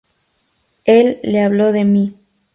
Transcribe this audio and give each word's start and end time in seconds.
Él 0.85 1.19
le 1.21 1.41
habló 1.43 1.71
de 1.71 1.85
mí. 1.85 2.15